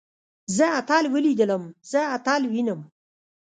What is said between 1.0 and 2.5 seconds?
وليدلم. زه اتل